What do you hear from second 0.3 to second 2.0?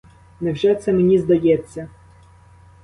Невже це мені здається?